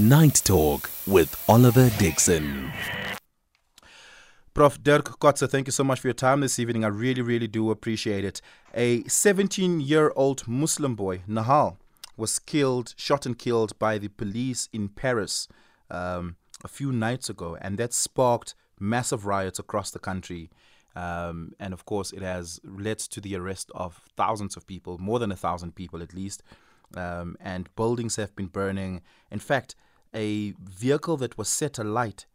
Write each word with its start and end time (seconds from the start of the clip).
Night 0.00 0.40
Talk 0.46 0.88
with 1.06 1.36
Oliver 1.46 1.90
Dixon. 1.98 2.72
Prof. 4.54 4.82
Dirk 4.82 5.20
Kotze, 5.20 5.46
thank 5.46 5.68
you 5.68 5.72
so 5.72 5.84
much 5.84 6.00
for 6.00 6.08
your 6.08 6.14
time 6.14 6.40
this 6.40 6.58
evening. 6.58 6.86
I 6.86 6.88
really, 6.88 7.20
really 7.20 7.46
do 7.46 7.70
appreciate 7.70 8.24
it. 8.24 8.40
A 8.72 9.04
17 9.04 9.78
year 9.78 10.10
old 10.16 10.48
Muslim 10.48 10.94
boy, 10.94 11.20
Nahel, 11.28 11.76
was 12.16 12.38
killed, 12.38 12.94
shot 12.96 13.26
and 13.26 13.38
killed 13.38 13.78
by 13.78 13.98
the 13.98 14.08
police 14.08 14.70
in 14.72 14.88
Paris 14.88 15.48
um, 15.90 16.36
a 16.64 16.68
few 16.68 16.92
nights 16.92 17.28
ago, 17.28 17.58
and 17.60 17.76
that 17.76 17.92
sparked 17.92 18.54
massive 18.78 19.26
riots 19.26 19.58
across 19.58 19.90
the 19.90 19.98
country. 19.98 20.48
Um, 20.96 21.52
and 21.60 21.74
of 21.74 21.84
course, 21.84 22.10
it 22.12 22.22
has 22.22 22.58
led 22.64 23.00
to 23.00 23.20
the 23.20 23.36
arrest 23.36 23.70
of 23.74 24.00
thousands 24.16 24.56
of 24.56 24.66
people, 24.66 24.96
more 24.96 25.18
than 25.18 25.30
a 25.30 25.36
thousand 25.36 25.74
people 25.74 26.02
at 26.02 26.14
least. 26.14 26.42
Um, 26.96 27.36
and 27.38 27.68
buildings 27.76 28.16
have 28.16 28.34
been 28.34 28.46
burning. 28.46 29.02
In 29.30 29.38
fact, 29.40 29.76
a 30.14 30.52
vehicle 30.62 31.16
that 31.18 31.38
was 31.38 31.48
set 31.48 31.78
alight 31.78 32.26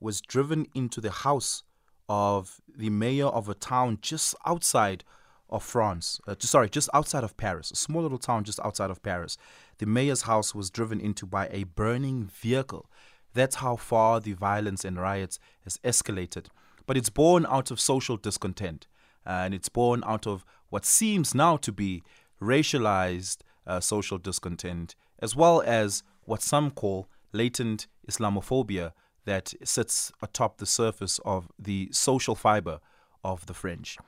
was 0.00 0.20
driven 0.20 0.66
into 0.74 1.00
the 1.00 1.10
house 1.10 1.62
of 2.08 2.60
the 2.76 2.90
mayor 2.90 3.26
of 3.26 3.48
a 3.48 3.54
town 3.54 3.98
just 4.02 4.34
outside 4.44 5.04
of 5.48 5.62
France. 5.62 6.20
Uh, 6.26 6.34
sorry, 6.40 6.68
just 6.68 6.88
outside 6.92 7.24
of 7.24 7.36
Paris, 7.36 7.70
a 7.70 7.76
small 7.76 8.02
little 8.02 8.18
town 8.18 8.44
just 8.44 8.58
outside 8.60 8.90
of 8.90 9.02
Paris. 9.02 9.36
The 9.78 9.86
mayor's 9.86 10.22
house 10.22 10.54
was 10.54 10.70
driven 10.70 11.00
into 11.00 11.26
by 11.26 11.48
a 11.50 11.64
burning 11.64 12.24
vehicle. 12.24 12.90
That's 13.34 13.56
how 13.56 13.76
far 13.76 14.20
the 14.20 14.32
violence 14.32 14.84
and 14.84 14.98
riots 14.98 15.38
has 15.64 15.78
escalated. 15.78 16.46
But 16.86 16.96
it's 16.96 17.10
born 17.10 17.46
out 17.48 17.70
of 17.70 17.80
social 17.80 18.16
discontent, 18.16 18.86
and 19.24 19.54
it's 19.54 19.68
born 19.68 20.02
out 20.06 20.26
of 20.26 20.44
what 20.70 20.84
seems 20.84 21.34
now 21.34 21.56
to 21.58 21.72
be 21.72 22.02
racialized 22.40 23.38
uh, 23.66 23.80
social 23.80 24.18
discontent, 24.18 24.96
as 25.20 25.36
well 25.36 25.62
as 25.64 26.02
what 26.24 26.42
some 26.42 26.70
call 26.70 27.08
latent 27.32 27.86
Islamophobia 28.08 28.92
that 29.24 29.54
sits 29.62 30.12
atop 30.22 30.58
the 30.58 30.66
surface 30.66 31.20
of 31.24 31.48
the 31.58 31.88
social 31.92 32.34
fiber 32.34 32.80
of 33.24 33.46
the 33.46 33.54
French. 33.54 33.98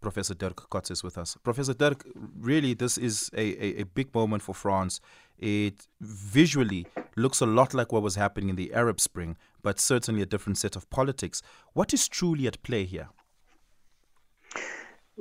Professor 0.00 0.34
Dirk 0.34 0.68
Kotze 0.68 0.90
is 0.90 1.04
with 1.04 1.16
us. 1.16 1.36
Professor 1.42 1.74
Dirk, 1.74 2.04
really, 2.38 2.74
this 2.74 2.98
is 2.98 3.30
a, 3.34 3.40
a, 3.40 3.80
a, 3.82 3.84
big 3.84 4.12
moment 4.14 4.42
for 4.42 4.54
France. 4.54 5.00
It 5.38 5.86
visually 6.00 6.86
looks 7.16 7.40
a 7.40 7.46
lot 7.46 7.72
like 7.72 7.92
what 7.92 8.02
was 8.02 8.16
happening 8.16 8.50
in 8.50 8.56
the 8.56 8.74
Arab 8.74 9.00
Spring, 9.00 9.36
but 9.62 9.78
certainly 9.78 10.20
a 10.20 10.26
different 10.26 10.58
set 10.58 10.74
of 10.76 10.90
politics. 10.90 11.40
What 11.72 11.94
is 11.94 12.08
truly 12.08 12.46
at 12.46 12.62
play 12.62 12.84
here? 12.84 13.08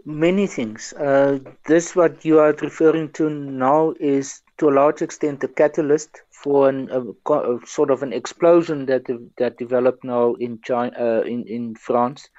Many 0.03 0.47
things. 0.47 0.93
Uh, 0.93 1.39
this, 1.67 1.95
what 1.95 2.25
you 2.25 2.39
are 2.39 2.53
referring 2.53 3.11
to 3.13 3.29
now, 3.29 3.93
is 3.99 4.41
to 4.61 4.69
a 4.69 4.77
large 4.81 5.01
extent 5.01 5.39
the 5.39 5.47
catalyst 5.47 6.21
for 6.29 6.69
an, 6.69 6.87
a, 6.91 7.01
a, 7.33 7.59
sort 7.65 7.89
of 7.89 8.03
an 8.03 8.13
explosion 8.13 8.85
that 8.85 9.07
that 9.37 9.57
developed 9.57 10.03
now 10.03 10.35
in 10.35 10.59
China, 10.61 10.93
uh, 10.99 11.21
in 11.21 11.43
in 11.47 11.73
France. 11.73 12.29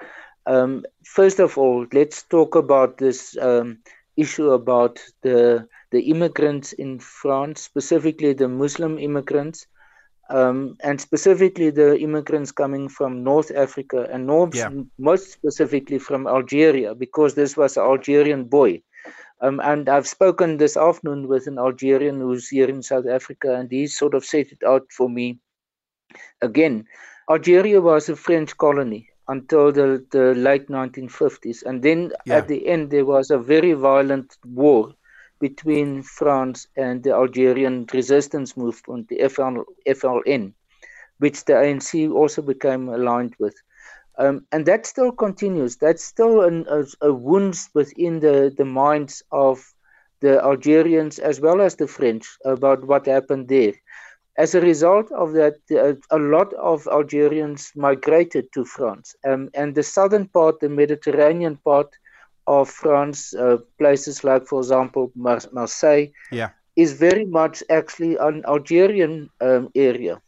Um, 0.45 0.85
first 1.03 1.39
of 1.39 1.57
all, 1.57 1.85
let's 1.91 2.23
talk 2.23 2.55
about 2.55 2.97
this 2.97 3.35
um, 3.41 3.79
issue 4.15 4.51
about 4.51 4.99
the 5.21 5.67
the 5.91 6.01
immigrants 6.13 6.71
in 6.71 6.99
France, 6.99 7.61
specifically 7.61 8.31
the 8.31 8.47
Muslim 8.47 8.97
immigrants, 8.99 9.67
um, 10.29 10.77
and 10.81 11.01
specifically 11.01 11.71
the 11.71 11.99
immigrants 11.99 12.53
coming 12.53 12.87
from 12.87 13.21
North 13.23 13.51
Africa 13.51 14.07
and 14.09 14.27
North, 14.27 14.55
yeah. 14.55 14.69
most 14.97 15.31
specifically 15.33 15.99
from 15.99 16.25
Algeria, 16.25 16.95
because 16.95 17.35
this 17.35 17.57
was 17.57 17.75
an 17.75 17.83
Algerian 17.83 18.45
boy 18.45 18.81
um, 19.43 19.59
and 19.61 19.89
I've 19.89 20.07
spoken 20.07 20.57
this 20.57 20.77
afternoon 20.77 21.27
with 21.27 21.47
an 21.47 21.59
Algerian 21.59 22.21
who's 22.21 22.47
here 22.47 22.69
in 22.69 22.81
South 22.81 23.05
Africa, 23.05 23.53
and 23.55 23.69
he 23.69 23.87
sort 23.87 24.13
of 24.13 24.23
set 24.23 24.53
it 24.53 24.63
out 24.65 24.89
for 24.89 25.09
me. 25.09 25.39
Again, 26.41 26.85
Algeria 27.29 27.81
was 27.81 28.07
a 28.07 28.15
French 28.15 28.57
colony 28.57 29.09
until 29.27 29.71
the, 29.71 30.05
the 30.11 30.33
late 30.35 30.67
1950s. 30.67 31.63
And 31.63 31.83
then 31.83 32.13
yeah. 32.25 32.37
at 32.37 32.47
the 32.47 32.67
end, 32.67 32.89
there 32.89 33.05
was 33.05 33.31
a 33.31 33.37
very 33.37 33.73
violent 33.73 34.37
war 34.45 34.93
between 35.39 36.03
France 36.03 36.67
and 36.77 37.03
the 37.03 37.11
Algerian 37.11 37.85
resistance 37.93 38.55
movement, 38.55 39.09
the 39.09 39.27
FL, 39.27 39.63
FLN, 39.85 40.53
which 41.19 41.43
the 41.43 41.53
ANC 41.53 42.09
also 42.09 42.41
became 42.41 42.87
aligned 42.87 43.35
with. 43.39 43.55
Um, 44.17 44.45
and 44.51 44.65
that 44.65 44.85
still 44.85 45.11
continues. 45.11 45.77
That's 45.77 46.03
still 46.03 46.41
an, 46.41 46.65
a, 46.69 46.85
a 47.01 47.13
wound 47.13 47.59
within 47.73 48.19
the, 48.19 48.53
the 48.55 48.65
minds 48.65 49.23
of 49.31 49.73
the 50.19 50.41
Algerians 50.41 51.19
as 51.19 51.41
well 51.41 51.61
as 51.61 51.75
the 51.75 51.87
French 51.87 52.25
about 52.45 52.85
what 52.85 53.05
happened 53.05 53.49
there. 53.49 53.73
As 54.37 54.55
a 54.55 54.61
result 54.61 55.11
of 55.11 55.33
that, 55.33 55.55
a, 55.69 55.95
a 56.09 56.17
lot 56.17 56.53
of 56.53 56.87
Algerians 56.87 57.71
migrated 57.75 58.51
to 58.53 58.65
France. 58.65 59.15
Um, 59.27 59.49
and 59.53 59.75
the 59.75 59.83
southern 59.83 60.27
part, 60.27 60.59
the 60.59 60.69
Mediterranean 60.69 61.57
part 61.57 61.89
of 62.47 62.69
France, 62.69 63.33
uh, 63.33 63.57
places 63.77 64.23
like, 64.23 64.47
for 64.47 64.59
example, 64.59 65.11
Mar- 65.15 65.51
Marseille, 65.51 66.07
yeah. 66.31 66.49
is 66.75 66.93
very 66.93 67.25
much 67.25 67.63
actually 67.69 68.15
an 68.17 68.43
Algerian 68.47 69.29
um, 69.41 69.69
area. 69.75 70.21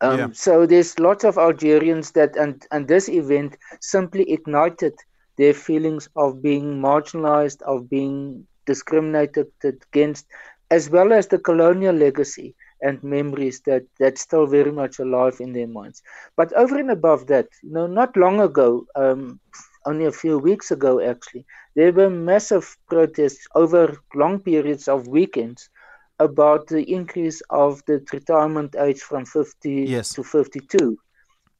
Um, 0.00 0.18
yeah. 0.18 0.28
So 0.32 0.66
there's 0.66 0.98
lots 0.98 1.24
of 1.24 1.38
Algerians 1.38 2.12
that, 2.12 2.36
and, 2.36 2.64
and 2.70 2.86
this 2.88 3.08
event 3.08 3.56
simply 3.80 4.30
ignited 4.30 4.94
their 5.36 5.54
feelings 5.54 6.08
of 6.16 6.42
being 6.42 6.80
marginalized, 6.80 7.62
of 7.62 7.88
being 7.88 8.46
discriminated 8.66 9.46
against, 9.64 10.26
as 10.70 10.90
well 10.90 11.12
as 11.12 11.28
the 11.28 11.38
colonial 11.38 11.94
legacy 11.94 12.54
and 12.82 13.02
memories 13.02 13.60
that 13.66 13.84
that's 13.98 14.20
still 14.20 14.46
very 14.46 14.70
much 14.72 14.98
alive 14.98 15.36
in 15.40 15.52
their 15.52 15.66
minds. 15.66 16.02
But 16.36 16.52
over 16.52 16.78
and 16.78 16.90
above 16.90 17.26
that, 17.28 17.48
you 17.62 17.72
know, 17.72 17.86
not 17.86 18.16
long 18.16 18.40
ago, 18.40 18.86
um, 18.94 19.40
only 19.86 20.04
a 20.06 20.12
few 20.12 20.38
weeks 20.38 20.70
ago 20.70 21.00
actually, 21.00 21.44
there 21.74 21.92
were 21.92 22.10
massive 22.10 22.76
protests 22.88 23.46
over 23.54 23.96
long 24.14 24.40
periods 24.40 24.88
of 24.88 25.08
weekends 25.08 25.68
about 26.18 26.66
the 26.66 26.82
increase 26.82 27.40
of 27.50 27.82
the 27.86 28.04
retirement 28.12 28.74
age 28.78 29.00
from 29.00 29.24
50 29.24 29.70
yes. 29.70 30.12
to 30.14 30.24
52 30.24 30.98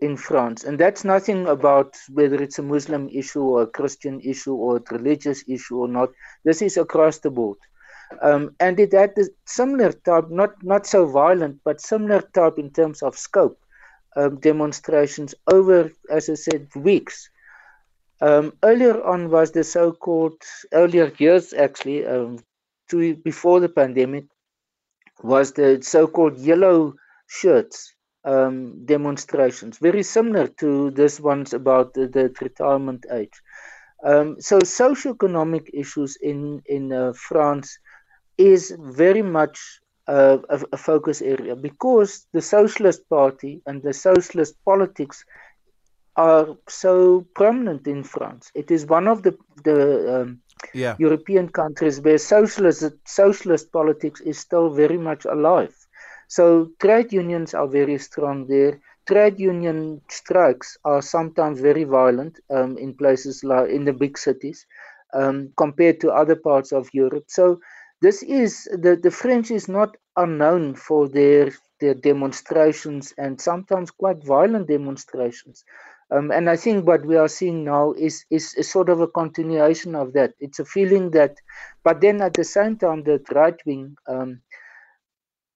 in 0.00 0.16
France. 0.16 0.64
And 0.64 0.78
that's 0.78 1.04
nothing 1.04 1.46
about 1.46 1.96
whether 2.10 2.40
it's 2.42 2.58
a 2.58 2.62
Muslim 2.62 3.08
issue 3.08 3.42
or 3.42 3.62
a 3.62 3.66
Christian 3.66 4.20
issue 4.20 4.54
or 4.54 4.76
a 4.76 4.82
religious 4.90 5.44
issue 5.48 5.78
or 5.78 5.88
not. 5.88 6.10
This 6.44 6.62
is 6.62 6.76
across 6.76 7.18
the 7.18 7.30
board. 7.30 7.58
Um, 8.22 8.54
and 8.58 8.80
it 8.80 8.92
had 8.92 9.12
a 9.18 9.24
similar 9.44 9.92
type, 9.92 10.30
not, 10.30 10.62
not 10.62 10.86
so 10.86 11.06
violent, 11.06 11.60
but 11.64 11.80
similar 11.80 12.22
type 12.22 12.58
in 12.58 12.70
terms 12.70 13.02
of 13.02 13.18
scope 13.18 13.58
um, 14.16 14.40
demonstrations 14.40 15.34
over, 15.46 15.92
as 16.10 16.28
I 16.28 16.34
said, 16.34 16.68
weeks. 16.74 17.28
Um, 18.20 18.54
earlier 18.64 19.02
on 19.04 19.30
was 19.30 19.52
the 19.52 19.62
so-called 19.62 20.42
earlier 20.72 21.12
years 21.18 21.52
actually 21.52 22.06
um, 22.06 22.38
to, 22.90 23.14
before 23.16 23.60
the 23.60 23.68
pandemic 23.68 24.24
was 25.22 25.52
the 25.52 25.80
so-called 25.82 26.38
yellow 26.38 26.94
shirts 27.26 27.94
um, 28.24 28.84
demonstrations, 28.84 29.78
very 29.78 30.02
similar 30.02 30.46
to 30.46 30.90
this 30.90 31.20
one's 31.20 31.52
about 31.52 31.94
the, 31.94 32.06
the 32.06 32.32
retirement 32.40 33.06
age. 33.12 33.40
Um, 34.04 34.40
so 34.40 34.60
socio-economic 34.60 35.70
issues 35.74 36.16
in 36.20 36.62
in 36.66 36.92
uh, 36.92 37.12
France 37.14 37.78
is 38.36 38.72
very 38.78 39.22
much 39.22 39.80
uh, 40.06 40.38
a, 40.48 40.62
a, 40.72 40.76
focus 40.76 41.20
area 41.20 41.56
because 41.56 42.26
the 42.32 42.40
Socialist 42.40 43.08
Party 43.10 43.60
and 43.66 43.82
the 43.82 43.92
socialist 43.92 44.54
politics 44.64 45.24
are 46.18 46.56
so 46.68 47.24
prominent 47.34 47.86
in 47.86 48.02
France. 48.02 48.50
It 48.54 48.70
is 48.70 48.86
one 48.86 49.06
of 49.06 49.22
the 49.22 49.38
the 49.64 49.78
um, 50.16 50.40
yeah. 50.74 50.96
European 50.98 51.48
countries 51.48 52.00
where 52.00 52.18
socialist 52.18 52.84
socialist 53.06 53.72
politics 53.72 54.20
is 54.20 54.38
still 54.38 54.68
very 54.70 54.98
much 54.98 55.24
alive. 55.24 55.74
So 56.26 56.70
trade 56.80 57.12
unions 57.12 57.54
are 57.54 57.68
very 57.68 57.98
strong 57.98 58.46
there. 58.48 58.80
Trade 59.06 59.38
union 59.38 60.02
strikes 60.10 60.76
are 60.84 61.00
sometimes 61.00 61.60
very 61.60 61.84
violent 61.84 62.40
um, 62.50 62.76
in 62.76 62.94
places 62.94 63.44
like 63.44 63.70
in 63.70 63.84
the 63.84 63.92
big 63.92 64.18
cities 64.18 64.66
um, 65.14 65.52
compared 65.56 66.00
to 66.00 66.10
other 66.10 66.36
parts 66.36 66.72
of 66.72 66.90
Europe. 66.92 67.24
So 67.28 67.60
this 68.02 68.22
is 68.22 68.64
the, 68.64 68.98
the 69.02 69.10
French 69.10 69.50
is 69.50 69.68
not 69.68 69.96
unknown 70.16 70.74
for 70.74 71.08
their 71.08 71.52
their 71.80 71.94
demonstrations 71.94 73.14
and 73.18 73.40
sometimes 73.40 73.92
quite 73.92 74.24
violent 74.24 74.66
demonstrations. 74.66 75.64
Um, 76.10 76.30
and 76.30 76.48
I 76.48 76.56
think 76.56 76.86
what 76.86 77.04
we 77.04 77.16
are 77.16 77.28
seeing 77.28 77.64
now 77.64 77.92
is, 77.92 78.24
is, 78.30 78.54
is 78.54 78.70
sort 78.70 78.88
of 78.88 79.00
a 79.00 79.06
continuation 79.06 79.94
of 79.94 80.14
that. 80.14 80.32
It's 80.40 80.58
a 80.58 80.64
feeling 80.64 81.10
that, 81.10 81.36
but 81.84 82.00
then 82.00 82.22
at 82.22 82.34
the 82.34 82.44
same 82.44 82.76
time, 82.76 83.02
the 83.02 83.22
right 83.34 83.58
wing 83.66 83.96
um, 84.06 84.40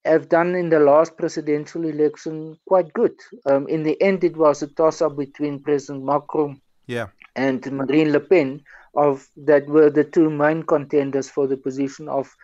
have 0.04 0.28
done 0.28 0.54
in 0.54 0.68
the 0.68 0.80
last 0.80 1.16
presidential 1.16 1.84
election 1.86 2.58
quite 2.66 2.92
good. 2.92 3.14
Um, 3.46 3.66
in 3.68 3.82
the 3.82 4.00
end, 4.02 4.24
it 4.24 4.36
was 4.36 4.62
a 4.62 4.66
toss 4.66 5.00
up 5.00 5.16
between 5.16 5.62
President 5.62 6.04
Macron 6.04 6.60
yeah. 6.86 7.06
and 7.34 7.64
Marine 7.72 8.12
Le 8.12 8.20
Pen, 8.20 8.62
of 8.94 9.26
that 9.36 9.66
were 9.66 9.90
the 9.90 10.04
two 10.04 10.28
main 10.28 10.62
contenders 10.62 11.28
for 11.30 11.46
the 11.46 11.56
position 11.56 12.08
of 12.08 12.34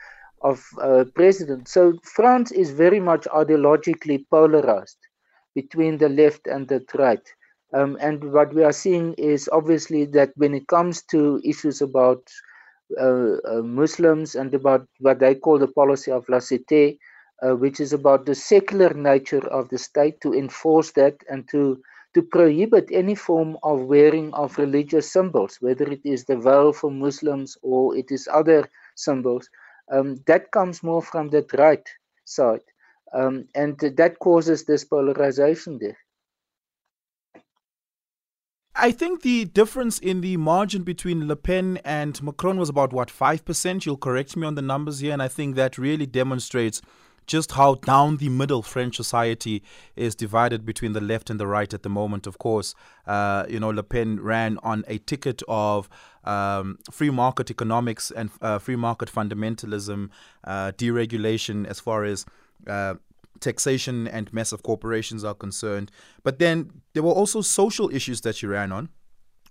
of 0.43 0.65
uh, 0.81 1.05
president. 1.15 1.67
So 1.69 1.99
France 2.05 2.53
is 2.53 2.71
very 2.71 3.01
much 3.01 3.25
ideologically 3.25 4.25
polarized 4.31 4.99
between 5.55 5.99
the 5.99 6.09
left 6.09 6.47
and 6.47 6.69
the 6.69 6.85
right. 6.95 7.27
Um, 7.75 7.99
and 8.01 8.33
what 8.33 8.55
we 8.55 8.65
are 8.65 8.73
seeing 8.73 9.15
is 9.15 9.49
obviously 9.53 10.05
that 10.07 10.31
when 10.37 10.55
it 10.55 10.67
comes 10.69 11.03
to 11.11 11.41
issues 11.45 11.83
about 11.83 12.23
uh, 12.99 13.37
uh, 13.45 13.63
Muslims 13.63 14.35
and 14.35 14.55
about 14.55 14.87
what 15.01 15.19
they 15.19 15.35
call 15.35 15.59
the 15.59 15.69
policy 15.69 16.11
of 16.11 16.27
laïcité, 16.27 16.99
uh, 17.43 17.55
which 17.55 17.81
is 17.81 17.93
about 17.93 18.25
the 18.27 18.35
secular 18.35 18.95
nature 18.95 19.47
of 19.49 19.69
the 19.69 19.79
state 19.79 20.21
to 20.23 20.33
enforce 20.35 20.93
that 20.93 21.17
and 21.29 21.49
to 21.51 21.81
to 22.15 22.23
prohibit 22.23 22.89
any 22.91 23.15
form 23.15 23.59
of 23.63 23.83
wearing 23.83 24.33
of 24.33 24.57
religious 24.59 25.13
symbols, 25.13 25.59
whether 25.61 25.85
it 25.93 26.01
is 26.05 26.25
the 26.25 26.37
veil 26.39 26.73
for 26.73 26.91
Muslims 26.91 27.57
or 27.63 27.95
it 27.97 28.11
is 28.11 28.27
other 28.33 28.67
symbols, 28.97 29.51
um, 29.93 30.17
that 30.27 30.51
comes 30.51 30.83
more 30.83 31.03
from 31.03 31.29
the 31.29 31.45
right 31.59 31.87
side. 32.25 32.65
Um, 33.13 33.47
and 33.55 33.79
that 33.79 34.19
causes 34.21 34.65
this 34.65 34.85
polarization 34.85 35.79
there. 35.79 35.99
I 38.81 38.93
think 38.93 39.23
the 39.23 39.45
difference 39.45 39.99
in 39.99 40.21
the 40.21 40.37
margin 40.37 40.85
between 40.85 41.27
Le 41.27 41.35
Pen 41.35 41.81
and 41.85 42.23
Macron 42.23 42.59
was 42.59 42.69
about 42.69 42.93
what, 42.93 43.09
5%? 43.09 43.85
You'll 43.85 43.97
correct 43.97 44.37
me 44.37 44.47
on 44.47 44.55
the 44.55 44.63
numbers 44.63 45.01
here. 45.01 45.13
And 45.13 45.21
I 45.21 45.27
think 45.27 45.57
that 45.57 45.79
really 45.79 46.07
demonstrates 46.07 46.81
just 47.27 47.53
how 47.53 47.75
down 47.75 48.19
the 48.19 48.29
middle 48.29 48.63
French 48.63 48.95
society 48.95 49.65
is 49.97 50.15
divided 50.15 50.65
between 50.65 50.93
the 50.93 51.01
left 51.01 51.29
and 51.29 51.41
the 51.41 51.47
right 51.49 51.75
at 51.75 51.83
the 51.83 51.89
moment. 51.89 52.29
Of 52.29 52.39
course, 52.39 52.77
uh, 53.05 53.47
you 53.49 53.59
know, 53.59 53.71
Le 53.71 53.83
Pen 53.83 54.21
ran 54.23 54.59
on 54.63 54.85
a 54.87 54.99
ticket 54.99 55.43
of 55.49 55.89
um, 56.23 56.79
free 56.91 57.11
market 57.11 57.51
economics 57.51 58.13
and 58.13 58.31
uh, 58.41 58.61
free 58.61 58.77
market 58.77 59.11
fundamentalism, 59.13 60.09
uh, 60.45 60.71
deregulation 60.77 61.67
as 61.67 61.81
far 61.81 62.05
as 62.05 62.25
uh, 62.69 62.95
taxation 63.41 64.07
and 64.09 64.33
massive 64.33 64.63
corporations 64.63 65.25
are 65.25 65.35
concerned. 65.35 65.91
But 66.23 66.39
then 66.39 66.83
there 66.95 67.03
were 67.03 67.13
also 67.13 67.41
social 67.41 67.91
issues 67.95 68.21
that 68.23 68.37
she 68.37 68.47
ran 68.47 68.73
on, 68.73 68.89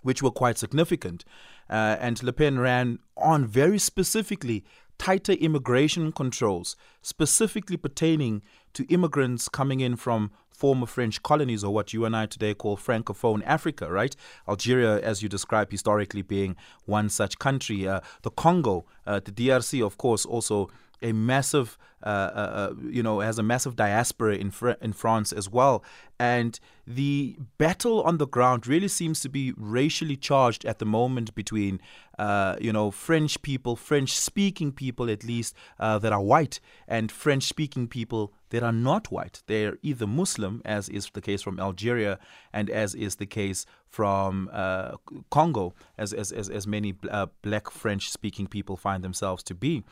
which 0.02 0.22
were 0.22 0.32
quite 0.32 0.58
significant. 0.58 1.26
Uh, 1.70 1.98
and 2.00 2.22
Le 2.24 2.34
Pen 2.34 2.60
ran 2.60 3.00
on 3.18 3.46
very 3.46 3.80
specifically 3.80 4.64
tighter 4.98 5.34
immigration 5.34 6.12
controls, 6.12 6.76
specifically 7.02 7.78
pertaining 7.78 8.42
to 8.74 8.86
immigrants 8.86 9.50
coming 9.50 9.80
in 9.80 9.96
from 9.96 10.32
former 10.50 10.88
French 10.88 11.22
colonies, 11.22 11.64
or 11.64 11.72
what 11.72 11.94
you 11.94 12.04
and 12.04 12.16
I 12.16 12.26
today 12.26 12.56
call 12.56 12.78
Francophone 12.78 13.44
Africa, 13.46 13.92
right? 13.92 14.16
Algeria, 14.50 15.00
as 15.02 15.22
you 15.22 15.30
describe 15.30 15.72
historically, 15.72 16.24
being 16.24 16.56
one 16.86 17.10
such 17.10 17.38
country. 17.38 17.88
Uh, 17.88 18.00
the 18.24 18.32
Congo, 18.32 18.86
uh, 19.06 19.20
the 19.24 19.32
DRC, 19.32 19.86
of 19.86 19.98
course, 19.98 20.26
also 20.26 20.70
a 21.02 21.12
massive, 21.12 21.78
uh, 22.04 22.08
uh, 22.08 22.10
uh, 22.10 22.74
you 22.90 23.04
know, 23.04 23.20
has 23.20 23.38
a 23.40 23.44
massive 23.44 23.76
diaspora 23.76 24.36
in 24.36 24.52
Fr- 24.52 24.80
in 24.82 24.94
France 24.94 25.32
as 25.32 25.50
well, 25.50 25.84
and 26.20 26.60
the 26.86 27.38
battle 27.58 28.02
on 28.04 28.18
the 28.18 28.28
ground 28.28 28.66
really 28.66 28.88
seems 28.88 29.20
to 29.20 29.30
be 29.30 29.54
racially 29.58 30.16
charged 30.16 30.66
at 30.66 30.80
the 30.80 30.86
moment 30.86 31.36
between, 31.36 31.82
uh, 32.18 32.56
you 32.62 32.72
know, 32.72 32.90
French 32.92 33.42
people, 33.42 33.76
French-speaking 33.76 34.72
people 34.72 35.10
at 35.10 35.24
least 35.24 35.54
uh, 35.80 36.00
that 36.00 36.14
are 36.14 36.22
white, 36.22 36.62
and 36.88 37.12
French-speaking 37.12 37.88
people 37.90 38.32
that 38.50 38.64
are 38.64 38.72
not 38.72 39.12
white. 39.12 39.44
They're 39.48 39.78
either 39.84 40.08
Muslim, 40.08 40.62
as 40.64 40.88
is 40.90 41.10
the 41.14 41.22
case 41.22 41.42
from 41.42 41.60
Algeria, 41.60 42.18
and 42.54 42.70
as 42.70 42.96
is 42.96 43.18
the 43.18 43.26
case 43.26 43.66
from 43.90 44.50
uh, 44.54 44.96
Congo, 45.30 45.74
as 45.98 46.14
as 46.14 46.32
as, 46.32 46.50
as 46.50 46.66
many 46.66 46.94
black 47.42 47.70
French-speaking 47.70 48.48
people 48.48 48.78
find 48.78 49.04
themselves 49.04 49.44
to 49.44 49.54
be. 49.54 49.84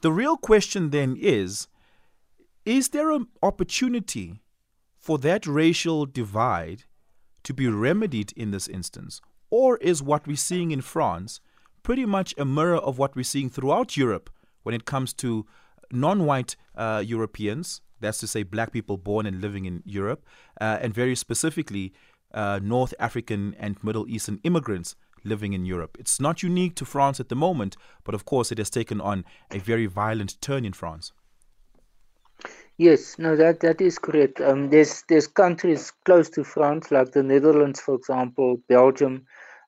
The 0.00 0.12
real 0.12 0.36
question 0.36 0.90
then 0.90 1.16
is 1.18 1.68
is 2.64 2.88
there 2.88 3.12
an 3.12 3.28
opportunity 3.42 4.42
for 4.98 5.18
that 5.18 5.46
racial 5.46 6.04
divide 6.04 6.82
to 7.44 7.54
be 7.54 7.68
remedied 7.68 8.32
in 8.32 8.50
this 8.50 8.66
instance? 8.66 9.20
Or 9.50 9.76
is 9.76 10.02
what 10.02 10.26
we're 10.26 10.36
seeing 10.36 10.72
in 10.72 10.80
France 10.80 11.40
pretty 11.84 12.04
much 12.04 12.34
a 12.36 12.44
mirror 12.44 12.78
of 12.78 12.98
what 12.98 13.14
we're 13.14 13.22
seeing 13.22 13.48
throughout 13.48 13.96
Europe 13.96 14.28
when 14.64 14.74
it 14.74 14.84
comes 14.84 15.12
to 15.14 15.46
non 15.92 16.26
white 16.26 16.56
uh, 16.74 17.02
Europeans, 17.06 17.80
that's 18.00 18.18
to 18.18 18.26
say, 18.26 18.42
black 18.42 18.72
people 18.72 18.96
born 18.96 19.26
and 19.26 19.40
living 19.40 19.64
in 19.64 19.84
Europe, 19.86 20.26
uh, 20.60 20.78
and 20.82 20.92
very 20.92 21.14
specifically, 21.14 21.92
uh, 22.34 22.58
North 22.60 22.92
African 22.98 23.54
and 23.60 23.82
Middle 23.84 24.08
Eastern 24.08 24.40
immigrants 24.42 24.96
living 25.24 25.52
in 25.52 25.66
Europe. 25.66 25.96
It's 25.98 26.20
not 26.20 26.42
unique 26.42 26.74
to 26.76 26.84
France 26.84 27.20
at 27.20 27.28
the 27.28 27.36
moment, 27.36 27.76
but 28.04 28.14
of 28.14 28.24
course 28.24 28.52
it 28.52 28.58
has 28.58 28.70
taken 28.70 29.00
on 29.00 29.24
a 29.50 29.58
very 29.58 29.86
violent 29.86 30.40
turn 30.40 30.64
in 30.64 30.72
France. 30.72 31.12
Yes, 32.78 33.18
no, 33.18 33.36
that 33.36 33.60
that 33.60 33.80
is 33.80 33.98
correct. 33.98 34.40
Um, 34.40 34.68
there's 34.68 35.02
there's 35.08 35.26
countries 35.26 35.92
close 36.04 36.28
to 36.30 36.44
France, 36.44 36.90
like 36.90 37.12
the 37.12 37.22
Netherlands, 37.22 37.80
for 37.80 37.94
example, 37.94 38.60
Belgium, 38.68 39.24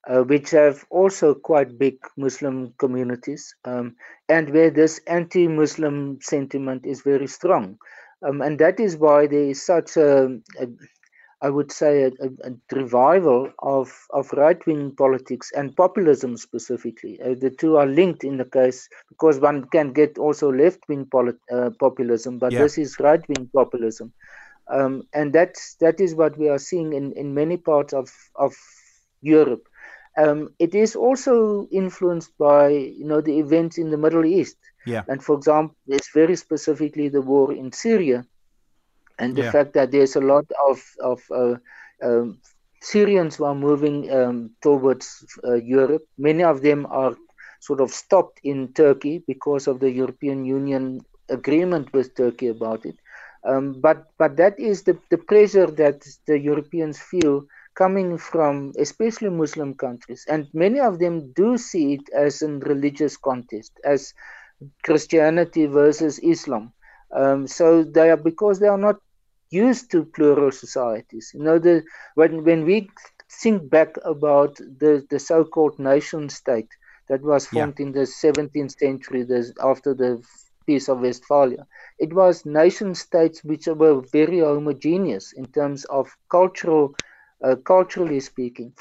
uh, 0.07 0.23
which 0.25 0.51
have 0.51 0.85
also 0.91 1.35
quite 1.35 1.79
big 1.79 1.97
Muslim 2.19 2.75
communities, 2.77 3.55
um, 3.65 3.97
and 4.29 4.51
where 4.51 4.71
this 4.71 5.01
anti-Muslim 5.07 6.19
sentiment 6.21 6.85
is 6.85 7.01
very 7.01 7.27
strong, 7.27 7.79
um, 8.23 8.43
and 8.43 8.59
that 8.59 8.79
is 8.79 8.99
why 8.99 9.27
there 9.27 9.45
is 9.45 9.65
such 9.65 9.97
a, 9.97 10.27
a 10.61 10.67
I 11.41 11.51
would 11.51 11.71
say, 11.71 12.03
a, 12.03 12.09
a, 12.09 12.51
a 12.51 12.77
revival 12.77 13.53
of, 13.61 13.93
of 14.11 14.33
right 14.33 14.65
wing 14.67 14.95
politics 14.97 15.53
and 15.55 15.77
populism 15.77 16.37
specifically. 16.37 17.21
Uh, 17.21 17.35
the 17.39 17.51
two 17.51 17.77
are 17.77 17.87
linked 17.87 18.25
in 18.25 18.39
the 18.39 18.45
case 18.45 18.89
because 19.09 19.39
one 19.39 19.65
can 19.67 19.93
get 19.93 20.19
also 20.19 20.51
left 20.51 20.81
wing 20.89 21.07
polit- 21.07 21.41
uh, 21.53 21.71
populism, 21.79 22.39
but 22.39 22.53
yeah. 22.53 22.59
this 22.59 22.77
is 22.77 22.99
right 22.99 23.23
wing 23.29 23.49
populism. 23.55 24.13
Um, 24.69 25.07
and 25.15 25.33
that's, 25.33 25.77
that 25.81 26.01
is 26.01 26.15
what 26.15 26.37
we 26.37 26.49
are 26.49 26.59
seeing 26.59 26.93
in, 26.93 27.13
in 27.13 27.35
many 27.35 27.57
parts 27.57 27.93
of, 27.93 28.11
of 28.35 28.55
Europe. 29.23 29.67
Um, 30.19 30.53
it 30.59 30.75
is 30.75 30.97
also 30.97 31.69
influenced 31.71 32.37
by 32.39 32.71
you 32.71 33.05
know 33.05 33.21
the 33.21 33.39
events 33.39 33.79
in 33.79 33.91
the 33.91 33.97
Middle 33.97 34.25
East. 34.25 34.57
Yeah. 34.85 35.05
And 35.07 35.23
for 35.23 35.37
example, 35.37 35.77
it's 35.87 36.11
very 36.13 36.35
specifically 36.35 37.09
the 37.09 37.21
war 37.21 37.53
in 37.53 37.71
Syria 37.71 38.27
and 39.19 39.37
the 39.37 39.43
yeah. 39.43 39.51
fact 39.51 39.73
that 39.75 39.91
there's 39.91 40.17
a 40.17 40.21
lot 40.21 40.47
of 40.69 40.83
of 41.01 41.23
uh, 41.31 41.57
um, 42.03 42.39
Syrians 42.81 43.37
who 43.37 43.45
are 43.45 43.55
moving 43.55 44.11
um, 44.13 44.51
towards 44.63 45.25
uh, 45.45 45.55
Europe. 45.55 46.05
Many 46.17 46.45
of 46.45 46.63
them 46.63 46.87
are 46.91 47.17
sort 47.61 47.81
of 47.81 47.91
stopped 47.91 48.41
in 48.45 48.73
Turkey 48.73 49.23
because 49.27 49.67
of 49.67 49.81
the 49.81 49.91
European 49.91 50.45
Union 50.45 51.01
agreement 51.29 51.93
with 51.93 52.15
Turkey 52.15 52.49
about 52.49 52.87
it. 52.87 52.97
Um, 53.45 53.81
but 53.81 54.07
but 54.19 54.37
that 54.37 54.59
is 54.59 54.83
the, 54.83 54.99
the 55.11 55.19
pressure 55.19 55.67
that 55.67 56.07
the 56.27 56.39
Europeans 56.39 56.99
feel 56.99 57.47
coming 57.75 58.19
from 58.19 58.73
especially 58.79 59.31
Muslim 59.31 59.75
countries, 59.75 60.25
and 60.29 60.49
many 60.53 60.81
of 60.81 60.99
them 60.99 61.33
do 61.33 61.57
see 61.57 61.95
it 61.95 62.09
as 62.13 62.43
a 62.43 62.49
religious 62.49 63.17
contest, 63.17 63.73
as 63.85 64.13
Christianity 64.83 65.67
versus 65.67 66.19
Islam. 66.19 66.73
Um, 67.15 67.47
so 67.47 67.85
they 67.85 68.11
are 68.11 68.17
because 68.17 68.59
they 68.59 68.67
are 68.67 68.79
not 68.79 68.97
used 69.51 69.91
to 69.91 70.05
plural 70.05 70.53
societies. 70.53 71.33
You 71.35 71.43
know, 71.43 71.59
the 71.59 71.85
when 72.15 72.45
when 72.45 72.65
we 72.65 72.89
think 73.31 73.71
back 73.71 73.97
about 74.05 74.57
the 74.57 75.07
the 75.11 75.19
so-called 75.19 75.79
nation 75.79 76.29
state 76.29 76.69
that 77.09 77.23
was 77.23 77.47
formed 77.47 77.79
yeah. 77.79 77.87
in 77.87 77.93
the 77.93 78.07
17th 78.07 78.79
century, 78.79 79.23
the, 79.23 79.53
after 79.63 79.95
the 79.95 80.23
Peace 80.67 80.89
of 80.89 81.01
Westphalia, 81.01 81.67
it 81.99 82.13
was 82.13 82.45
nation 82.45 82.95
states 82.95 83.43
which 83.43 83.67
were 83.67 84.03
very 84.13 84.41
homogeneous 84.41 85.33
in 85.33 85.47
terms 85.47 85.87
of 85.87 86.15
cultural, 86.29 86.95
uh, 87.43 87.57
culturally 87.57 88.21
speaking. 88.21 88.75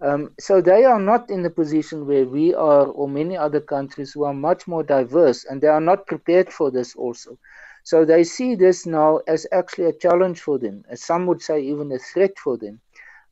Um, 0.00 0.32
so 0.38 0.60
they 0.60 0.84
are 0.84 1.00
not 1.00 1.30
in 1.30 1.42
the 1.42 1.50
position 1.50 2.06
where 2.06 2.24
we 2.24 2.54
are, 2.54 2.86
or 2.86 3.08
many 3.08 3.36
other 3.36 3.60
countries 3.60 4.12
who 4.12 4.24
are 4.24 4.34
much 4.34 4.66
more 4.66 4.82
diverse, 4.82 5.44
and 5.44 5.60
they 5.60 5.68
are 5.68 5.80
not 5.80 6.06
prepared 6.06 6.52
for 6.52 6.70
this 6.70 6.94
also. 6.96 7.38
So 7.88 8.04
they 8.04 8.22
see 8.22 8.54
this 8.54 8.84
now 8.84 9.20
as 9.26 9.46
actually 9.50 9.86
a 9.86 9.94
challenge 10.04 10.42
for 10.42 10.58
them, 10.58 10.84
as 10.90 11.02
some 11.02 11.24
would 11.24 11.40
say, 11.40 11.58
even 11.62 11.90
a 11.90 11.98
threat 11.98 12.38
for 12.38 12.58
them. 12.58 12.82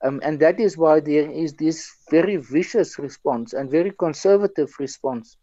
Um, 0.02 0.18
and 0.22 0.40
that 0.40 0.58
is 0.58 0.78
why 0.78 1.00
there 1.00 1.30
is 1.30 1.52
this 1.52 1.78
very 2.10 2.36
vicious 2.36 2.98
response 2.98 3.52
and 3.52 3.70
very 3.70 3.90
conservative 3.90 4.70
response 4.78 5.36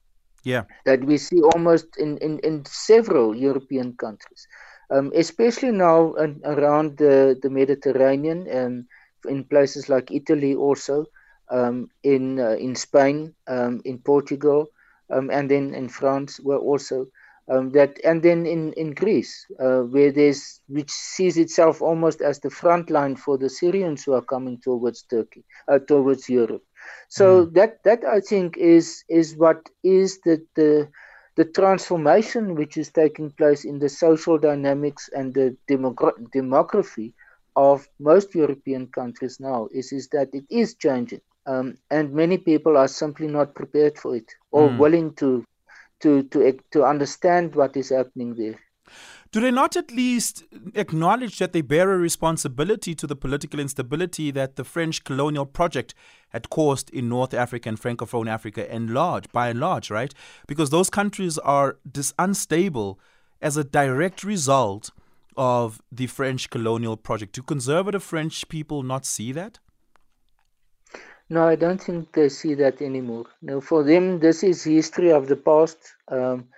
yeah. 0.44 0.64
that 0.86 1.04
we 1.04 1.18
see 1.18 1.40
almost 1.54 1.96
in, 1.98 2.18
in, 2.18 2.40
in 2.40 2.66
several 2.66 3.36
European 3.36 3.94
countries, 3.98 4.48
um, 4.90 5.12
especially 5.14 5.70
now 5.70 6.14
in, 6.14 6.42
around 6.44 6.98
the, 6.98 7.38
the 7.44 7.52
Mediterranean 7.52 8.48
and 8.48 8.88
um, 9.28 9.32
in 9.32 9.44
places 9.44 9.90
like 9.90 10.10
Italy 10.10 10.56
also, 10.56 11.06
um, 11.52 11.88
in, 12.02 12.40
uh, 12.40 12.56
in 12.58 12.74
Spain, 12.74 13.36
um, 13.46 13.80
in 13.86 14.00
Portugal, 14.00 14.72
um, 15.12 15.30
and 15.30 15.52
then 15.52 15.76
in 15.76 15.88
France, 15.88 16.40
where 16.40 16.58
also 16.58 17.06
um, 17.50 17.72
that 17.72 18.00
and 18.04 18.24
then 18.24 18.46
in 18.46 18.74
in 18.74 18.92
Greece, 18.92 19.46
uh, 19.60 19.82
where 19.82 20.12
there's 20.12 20.62
which 20.68 20.92
sees 20.92 21.38
itself 21.38 21.82
almost 21.82 22.22
as 22.22 22.40
the 22.40 22.50
front 22.50 22.90
line 22.90 23.16
for 23.16 23.38
the 23.38 23.50
Syrians 23.50 24.04
who 24.04 24.14
are 24.14 24.22
coming 24.22 24.60
towards 24.64 25.04
Turkey, 25.04 25.44
uh, 25.68 25.80
towards 25.80 26.30
Europe. 26.30 26.64
So 27.10 27.46
mm. 27.46 27.54
that 27.54 27.84
that 27.84 28.04
I 28.06 28.20
think 28.20 28.58
is 28.58 29.04
is 29.10 29.36
what 29.36 29.70
is 29.84 30.20
the 30.22 30.46
the 30.56 30.90
the 31.36 31.46
transformation 31.46 32.56
which 32.56 32.78
is 32.78 32.92
taking 32.92 33.32
place 33.32 33.66
in 33.66 33.80
the 33.80 33.90
social 33.90 34.38
dynamics 34.38 35.10
and 35.14 35.34
the 35.34 35.58
demogra- 35.68 36.18
demography 36.36 37.14
of 37.56 37.88
most 38.00 38.36
European 38.36 38.88
countries 38.88 39.40
now 39.40 39.68
is, 39.72 39.92
is 39.92 40.08
that 40.10 40.30
it 40.34 40.46
is 40.50 40.76
changing. 40.76 41.22
Um, 41.46 41.78
and 41.92 42.14
many 42.14 42.38
people 42.38 42.78
are 42.78 42.88
simply 42.88 43.28
not 43.28 43.54
prepared 43.56 43.98
for 43.98 44.16
it 44.16 44.32
or 44.52 44.70
mm. 44.70 44.78
willing 44.78 45.14
to, 45.16 45.44
to, 46.04 46.24
to, 46.24 46.60
to 46.72 46.84
understand 46.84 47.56
what 47.56 47.76
is 47.76 47.90
happening 47.90 48.36
there. 48.36 48.60
Do 49.32 49.40
they 49.40 49.50
not 49.50 49.76
at 49.76 49.92
least 49.92 50.44
acknowledge 50.76 51.40
that 51.40 51.54
they 51.54 51.62
bear 51.62 51.92
a 51.92 51.98
responsibility 51.98 52.94
to 52.94 53.08
the 53.08 53.16
political 53.16 53.60
instability 53.60 54.30
that 54.30 54.58
the 54.58 54.64
French 54.64 55.04
colonial 55.04 55.48
project 55.48 55.96
had 56.30 56.52
caused 56.52 56.92
in 56.92 57.10
North 57.10 57.34
Africa 57.34 57.70
and 57.70 57.82
Francophone 57.82 58.30
Africa 58.30 58.72
and 58.72 58.92
large, 58.92 59.32
by 59.32 59.50
and 59.50 59.60
large, 59.60 59.90
right? 59.90 60.14
Because 60.46 60.70
those 60.70 60.92
countries 60.92 61.40
are 61.40 61.78
dis- 61.90 62.14
unstable 62.20 63.00
as 63.42 63.58
a 63.58 63.64
direct 63.64 64.24
result 64.24 64.92
of 65.36 65.82
the 65.92 66.06
French 66.06 66.52
colonial 66.52 66.96
project. 66.96 67.34
Do 67.34 67.42
conservative 67.42 68.04
French 68.04 68.48
people 68.50 68.84
not 68.84 69.04
see 69.04 69.32
that? 69.32 69.58
No, 71.30 71.48
I 71.48 71.56
don't 71.56 71.82
think 71.82 72.12
they 72.14 72.30
see 72.30 72.54
that 72.56 72.82
anymore. 72.82 73.26
No, 73.42 73.62
for 73.62 73.84
them, 73.84 74.20
this 74.20 74.44
is 74.44 74.64
history 74.64 75.12
of 75.12 75.28
the 75.28 75.38
past. 75.38 75.78
Um, 76.08 76.50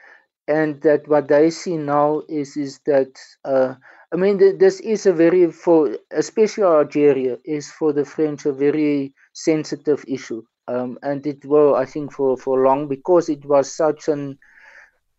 and 0.48 0.82
that 0.82 1.08
what 1.08 1.28
they 1.28 1.50
see 1.50 1.78
now 1.78 2.22
is 2.30 2.56
is 2.58 2.80
that 2.86 3.12
uh, 3.46 3.74
I 4.14 4.16
mean 4.16 4.38
th- 4.38 4.60
this 4.60 4.80
is 4.80 5.06
a 5.06 5.14
very 5.14 5.52
for 5.52 5.98
especially 6.12 6.64
Algeria 6.64 7.38
is 7.44 7.72
for 7.72 7.94
the 7.94 8.06
French 8.06 8.46
a 8.46 8.54
very 8.54 9.14
sensitive 9.34 10.06
issue 10.08 10.44
um, 10.68 11.00
and 11.02 11.26
it 11.26 11.44
will 11.46 11.76
I 11.76 11.86
think 11.86 12.12
for 12.12 12.38
for 12.38 12.62
long 12.62 12.88
because 12.88 13.30
it 13.30 13.44
was 13.46 13.72
such 13.72 14.08
an 14.08 14.38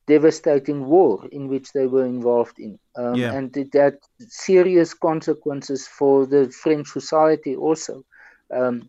devastating 0.07 0.87
war 0.87 1.26
in 1.33 1.49
which 1.49 1.73
they 1.73 1.88
were 1.88 2.07
involved 2.07 2.61
in 2.61 2.79
um, 2.97 3.17
yeah. 3.17 3.33
and 3.33 3.57
it 3.57 3.75
had 3.75 3.97
serious 4.21 4.95
consequences 4.95 5.88
for 5.88 6.26
the 6.26 6.49
French 6.50 6.87
society 6.87 7.57
also 7.57 8.05
um, 8.55 8.88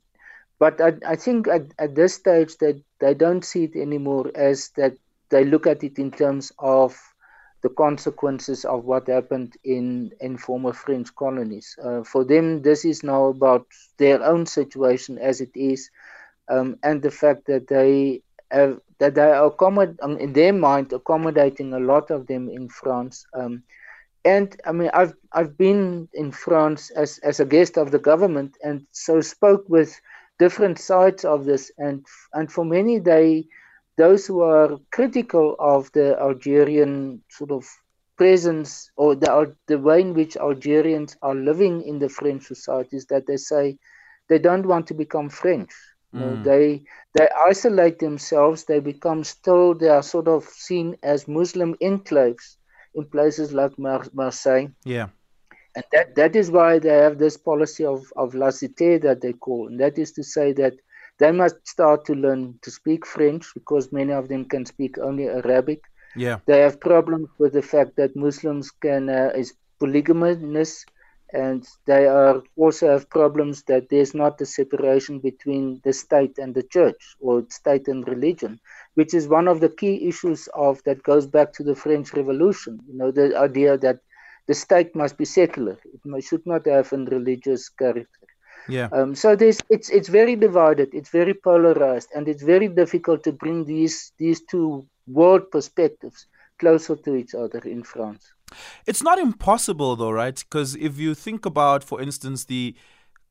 but 0.60 0.82
I, 0.82 0.94
I 1.06 1.16
think 1.16 1.48
at, 1.48 1.64
at 1.80 1.96
this 1.96 2.16
stage 2.16 2.58
that 2.58 2.82
they 3.00 3.14
don't 3.14 3.44
see 3.46 3.66
it 3.66 3.76
anymore 3.76 4.32
as 4.36 4.70
that 4.78 4.94
they 5.30 5.44
look 5.46 5.68
at 5.68 5.84
it 5.84 6.00
in 6.00 6.12
terms 6.12 6.52
of 6.60 6.98
the 7.64 7.70
consequences 7.70 8.66
of 8.66 8.86
what 8.86 9.08
happened 9.08 9.56
in, 9.64 10.12
in 10.22 10.38
former 10.38 10.74
French 10.74 11.14
colonies. 11.16 11.76
Uh, 11.84 12.04
for 12.04 12.24
them, 12.24 12.62
this 12.62 12.86
is 12.86 13.04
now 13.04 13.26
about 13.26 13.66
their 13.98 14.24
own 14.24 14.46
situation 14.46 15.18
as 15.18 15.42
it 15.42 15.50
is, 15.56 15.90
um, 16.50 16.78
and 16.84 17.02
the 17.02 17.12
fact 17.12 17.46
that 17.48 17.68
they 17.68 18.22
have, 18.52 18.80
that 19.00 19.16
they 19.16 19.22
are 19.22 19.50
accommod- 19.50 19.98
um, 20.02 20.18
in 20.18 20.34
their 20.34 20.54
mind 20.54 20.94
accommodating 20.94 21.74
a 21.74 21.80
lot 21.80 22.10
of 22.12 22.28
them 22.28 22.48
in 22.50 22.70
France. 22.70 23.26
Um, 23.34 23.64
and 24.24 24.60
I 24.66 24.72
mean, 24.72 24.90
I've 24.94 25.14
I've 25.34 25.58
been 25.58 26.10
in 26.14 26.32
France 26.32 26.92
as, 26.92 27.18
as 27.20 27.40
a 27.40 27.46
guest 27.46 27.78
of 27.78 27.92
the 27.92 28.00
government, 28.00 28.58
and 28.64 28.86
so 28.92 29.22
spoke 29.22 29.66
with 29.68 30.00
different 30.40 30.80
sides 30.80 31.26
of 31.26 31.46
this, 31.46 31.72
and 31.78 32.06
and 32.34 32.52
for 32.52 32.66
many 32.66 33.00
they 33.00 33.48
those 33.98 34.28
who 34.28 34.42
are 34.42 34.78
critical 34.92 35.56
of 35.60 35.92
the 35.94 36.20
Algerian 36.20 37.22
sort 37.30 37.52
of 37.52 37.66
presence 38.18 38.92
or 38.96 39.16
the, 39.16 39.56
the 39.68 39.78
way 39.78 40.02
in 40.02 40.14
which 40.14 40.38
Algerians 40.38 41.16
are 41.22 41.36
living 41.36 41.84
in 41.84 42.00
the 42.00 42.10
French 42.10 42.44
societies 42.44 43.06
that 43.06 43.26
they 43.28 43.38
say 43.38 43.78
they 44.30 44.40
don't 44.40 44.66
want 44.66 44.88
to 44.88 44.94
become 44.94 45.30
French. 45.30 45.72
Mm. 46.14 46.20
You 46.20 46.26
know, 46.26 46.36
mm. 46.38 46.44
they 46.44 46.84
they 47.14 47.28
isolate 47.48 48.00
themselves. 48.00 48.66
They 48.66 48.80
become 48.80 49.24
still. 49.24 49.74
They 49.74 49.90
are 49.90 50.04
sort 50.04 50.28
of 50.28 50.44
seen 50.46 50.98
as 51.04 51.28
Muslim 51.28 51.76
enclaves 51.82 52.58
in 52.96 53.06
places 53.06 53.54
like 53.54 53.78
Mar- 53.78 54.08
Marseille. 54.14 54.68
Yeah, 54.86 55.08
and 55.78 55.86
that 55.94 56.16
that 56.16 56.36
is 56.36 56.50
why 56.58 56.80
they 56.80 56.98
have 57.06 57.18
this 57.20 57.38
policy 57.38 57.86
of 57.86 58.02
of 58.24 58.34
laicité 58.34 58.90
that 59.02 59.22
they 59.22 59.34
call, 59.34 59.68
and 59.68 59.80
that 59.80 59.98
is 60.04 60.12
to 60.14 60.24
say 60.24 60.48
that 60.54 60.74
they 61.20 61.32
must 61.32 61.58
start 61.68 62.06
to 62.06 62.14
learn 62.14 62.60
to 62.64 62.72
speak 62.72 63.06
French 63.06 63.46
because 63.54 63.92
many 63.92 64.14
of 64.14 64.28
them 64.28 64.46
can 64.46 64.66
speak 64.66 64.98
only 64.98 65.28
Arabic. 65.28 65.82
Yeah. 66.16 66.40
They 66.48 66.62
have 66.62 66.80
problems 66.80 67.30
with 67.38 67.54
the 67.54 67.62
fact 67.62 67.96
that 67.98 68.16
Muslims 68.16 68.72
can 68.72 69.10
uh, 69.10 69.32
is 69.36 69.54
polygamous 69.80 70.86
and 71.34 71.68
they 71.86 72.08
are 72.08 72.42
also 72.56 72.90
have 72.90 73.10
problems 73.10 73.64
that 73.64 73.90
there's 73.90 74.14
not 74.16 74.42
a 74.42 74.46
separation 74.46 75.20
between 75.20 75.82
the 75.84 75.94
state 75.94 76.38
and 76.38 76.56
the 76.56 76.64
church 76.64 77.16
or 77.20 77.46
state 77.50 77.88
and 77.88 78.08
religion 78.08 78.60
which 78.96 79.14
is 79.14 79.28
one 79.28 79.48
of 79.48 79.60
the 79.60 79.70
key 79.70 80.08
issues 80.08 80.48
of 80.54 80.82
that 80.86 81.04
goes 81.04 81.28
back 81.28 81.52
to 81.52 81.64
the 81.64 81.76
french 81.76 82.14
revolution 82.14 82.80
you 82.88 82.98
know 82.98 83.12
the 83.12 83.38
idea 83.38 83.78
that 83.78 84.00
the 84.48 84.54
state 84.54 84.96
must 84.96 85.18
be 85.18 85.26
secular 85.26 85.78
it 85.94 86.24
should 86.24 86.46
not 86.46 86.66
have 86.66 86.92
a 86.94 86.98
religious 86.98 87.70
character 87.70 88.28
yeah. 88.70 88.90
Um, 88.92 89.16
so 89.16 89.36
there's 89.36 89.60
it's 89.70 89.90
it's 89.90 90.10
very 90.10 90.36
divided. 90.36 90.90
It's 90.94 91.10
very 91.10 91.34
polarized, 91.34 92.10
and 92.14 92.28
it's 92.28 92.44
very 92.44 92.68
difficult 92.68 93.24
to 93.24 93.32
bring 93.32 93.66
these 93.66 94.12
these 94.18 94.42
two 94.42 94.86
world 95.08 95.50
perspectives 95.52 96.28
closer 96.60 96.96
to 96.96 97.16
each 97.16 97.34
other 97.34 97.60
in 97.60 97.84
France. 97.84 98.34
It's 98.86 99.04
not 99.04 99.20
impossible, 99.20 99.96
though, 99.96 100.12
right? 100.12 100.36
Because 100.36 100.76
if 100.76 100.98
you 100.98 101.14
think 101.14 101.46
about, 101.46 101.84
for 101.84 102.02
instance, 102.02 102.46
the 102.46 102.76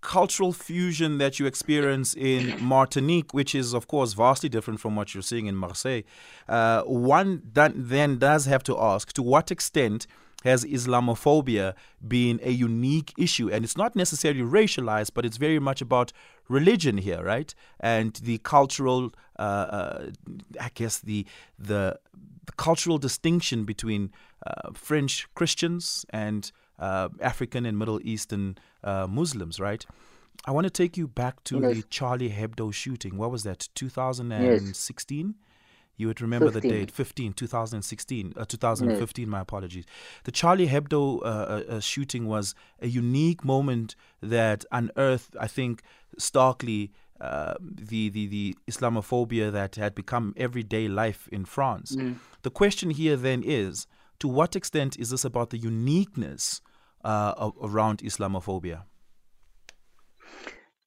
cultural 0.01 0.53
fusion 0.53 1.19
that 1.19 1.41
you 1.41 1.47
experience 1.47 2.15
in 2.15 2.63
Martinique, 2.63 3.35
which 3.35 3.55
is, 3.55 3.75
of 3.75 3.89
course, 3.89 4.13
vastly 4.13 4.49
different 4.49 4.79
from 4.79 4.95
what 4.95 5.15
you're 5.15 5.23
seeing 5.23 5.47
in 5.47 5.57
Marseille, 5.57 6.03
uh, 6.49 6.83
one 6.83 7.43
that 7.55 7.73
then 7.75 8.19
does 8.19 8.45
have 8.47 8.63
to 8.65 8.79
ask 8.79 9.13
to 9.15 9.23
what 9.23 9.51
extent 9.51 10.07
has 10.45 10.65
Islamophobia 10.65 11.75
been 12.07 12.41
a 12.43 12.51
unique 12.51 13.13
issue? 13.19 13.51
And 13.51 13.65
it's 13.65 13.77
not 13.77 13.97
necessarily 13.97 14.43
racialized, 14.43 15.11
but 15.15 15.25
it's 15.25 15.37
very 15.37 15.59
much 15.59 15.81
about 15.81 16.13
religion 16.49 16.99
here, 16.99 17.23
right? 17.23 17.55
And 17.81 18.15
the 18.15 18.39
cultural, 18.39 19.13
uh, 19.39 19.43
uh, 19.43 20.11
I 20.61 20.71
guess, 20.75 20.99
the, 20.99 21.27
the, 21.59 21.99
the, 22.45 22.53
cultural 22.57 22.99
distinction 22.99 23.65
between 23.65 24.13
uh, 24.47 24.71
French 24.73 25.27
Christians 25.35 26.07
and 26.11 26.53
uh, 26.79 27.09
African 27.21 27.67
and 27.67 27.77
Middle 27.79 28.01
Eastern 28.05 28.57
uh, 28.85 29.07
Muslims, 29.09 29.59
right? 29.59 29.85
I 30.45 30.53
want 30.53 30.65
to 30.65 30.71
take 30.71 30.97
you 30.97 31.09
back 31.09 31.43
to 31.45 31.61
yes. 31.61 31.75
the 31.75 31.83
Charlie 31.85 32.31
Hebdo 32.31 32.73
shooting. 32.73 33.17
What 33.17 33.31
was 33.31 33.43
that, 33.43 33.69
2016? 33.75 35.35
You 35.97 36.09
would 36.09 36.21
remember 36.21 36.51
15. 36.51 36.71
the 36.71 36.79
date, 36.79 36.91
15, 36.91 37.33
2016, 37.33 38.35
uh, 38.37 38.45
2015, 38.45 39.25
yeah. 39.25 39.31
my 39.31 39.41
apologies. 39.41 39.85
The 40.25 40.33
Charlie 40.33 40.69
Hebdo 40.69 41.21
uh, 41.21 41.25
uh, 41.25 41.63
uh, 41.69 41.81
shooting 41.81 42.27
was 42.27 42.55
a 42.81 42.87
unique 42.87 43.45
moment 43.45 43.97
that 44.23 44.65
unearthed, 44.71 45.37
I 45.41 45.47
think, 45.47 45.83
starkly 46.19 46.93
uh, 47.21 47.55
the, 47.61 48.11
the, 48.11 48.27
the 48.27 48.57
Islamophobia 48.69 49.51
that 49.51 49.77
had 49.77 49.95
become 49.95 50.35
everyday 50.37 50.87
life 50.87 51.29
in 51.33 51.45
France. 51.47 51.97
Mm. 51.97 52.17
The 52.43 52.51
question 52.51 52.91
here 52.91 53.17
then 53.17 53.43
is 53.43 53.87
to 54.19 54.29
what 54.29 54.55
extent 54.55 54.99
is 54.99 55.11
this 55.11 55.25
about 55.25 55.51
the 55.51 55.59
uniqueness 55.59 56.61
uh, 57.05 57.35
of, 57.37 57.55
around 57.63 57.99
Islamophobia? 57.99 58.83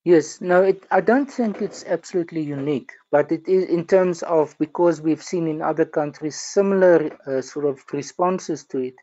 Yes, 0.03 0.41
no, 0.41 0.63
it, 0.63 0.83
I 0.91 1.01
don't 1.01 1.31
think 1.31 1.61
it's 1.61 1.85
absolutely 1.85 2.41
unique, 2.41 2.91
but 3.11 3.31
it 3.31 3.47
is 3.47 3.65
in 3.65 3.85
terms 3.85 4.23
of 4.23 4.57
because 4.57 5.01
we've 5.01 5.21
seen 5.21 5.47
in 5.47 5.61
other 5.61 5.85
countries 5.85 6.39
similar 6.41 7.17
uh, 7.27 7.41
sort 7.41 7.65
of 7.67 7.79
responses 7.93 8.65
to 8.65 8.79
it. 8.79 8.95